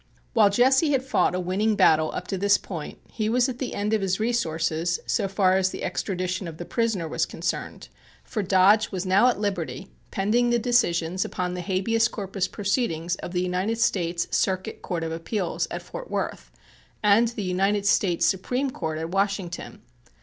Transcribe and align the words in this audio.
While 0.33 0.49
Jesse 0.49 0.89
had 0.93 1.03
fought 1.03 1.35
a 1.35 1.39
winning 1.39 1.75
battle 1.75 2.11
up 2.13 2.25
to 2.29 2.37
this 2.39 2.57
point 2.57 2.97
he 3.11 3.29
was 3.29 3.47
at 3.47 3.59
the 3.59 3.75
end 3.75 3.93
of 3.93 4.01
his 4.01 4.19
resources 4.19 4.99
so 5.05 5.27
far 5.27 5.57
as 5.57 5.69
the 5.69 5.83
extradition 5.83 6.47
of 6.47 6.57
the 6.57 6.65
prisoner 6.65 7.07
was 7.07 7.27
concerned, 7.27 7.87
for 8.23 8.41
Dodge 8.41 8.91
was 8.91 9.05
now 9.05 9.27
at 9.27 9.39
liberty, 9.39 9.89
pending 10.09 10.49
the 10.49 10.57
decisions 10.57 11.23
upon 11.23 11.53
the 11.53 11.61
habeas 11.61 12.07
corpus 12.07 12.47
proceedings 12.47 13.15
of 13.17 13.31
the 13.31 13.43
United 13.43 13.77
States 13.79 14.27
Circuit 14.35 14.81
Court 14.81 15.03
of 15.03 15.11
Appeals 15.11 15.67
at 15.69 15.83
Fort 15.83 16.09
Worth, 16.09 16.49
and 17.03 17.27
the 17.27 17.43
United 17.43 17.85
States 17.85 18.25
Supreme 18.25 18.71
Court 18.71 18.97
at 18.97 19.09
Washington. 19.11 19.83